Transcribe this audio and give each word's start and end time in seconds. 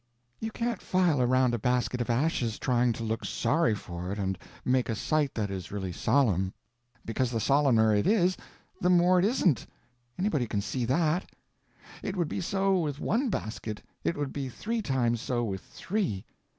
You 0.39 0.49
can't 0.49 0.81
file 0.81 1.21
around 1.21 1.53
a 1.53 1.59
basket 1.59 2.01
of 2.01 2.09
ashes 2.09 2.57
trying 2.57 2.91
to 2.93 3.03
look 3.03 3.23
sorry 3.23 3.75
for 3.75 4.11
it 4.11 4.17
and 4.17 4.35
make 4.65 4.89
a 4.89 4.95
sight 4.95 5.35
that 5.35 5.51
is 5.51 5.71
really 5.71 5.91
solemn, 5.91 6.55
because 7.05 7.29
the 7.29 7.39
solemner 7.39 7.93
it 7.95 8.07
is, 8.07 8.35
the 8.79 8.89
more 8.89 9.19
it 9.19 9.25
isn't—anybody 9.25 10.47
can 10.47 10.59
see 10.61 10.85
that. 10.85 11.29
It 12.01 12.15
would 12.15 12.29
be 12.29 12.41
so 12.41 12.79
with 12.79 12.99
one 12.99 13.29
basket; 13.29 13.83
it 14.03 14.17
would 14.17 14.33
be 14.33 14.49
three 14.49 14.81
times 14.81 15.21
so 15.21 15.43
with 15.43 15.61
three. 15.61 16.25